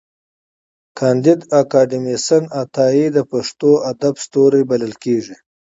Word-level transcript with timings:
کانديد 0.99 1.41
اکاډميسن 1.61 2.43
عطايي 2.61 3.05
د 3.15 3.17
پښتو 3.31 3.71
ادب 3.91 4.15
ستوری 4.25 4.61
بلل 4.69 4.93
کېږي. 5.03 5.35